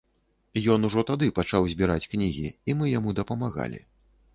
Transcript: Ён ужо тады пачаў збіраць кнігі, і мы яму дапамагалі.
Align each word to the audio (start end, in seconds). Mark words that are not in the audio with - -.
Ён 0.75 0.87
ужо 0.89 1.03
тады 1.11 1.29
пачаў 1.41 1.71
збіраць 1.75 2.09
кнігі, 2.17 2.47
і 2.49 2.71
мы 2.81 2.95
яму 2.99 3.19
дапамагалі. 3.23 3.89